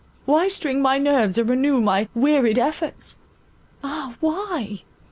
[0.25, 4.81] —why string my nerves and renew my wearied efforts—ah, why?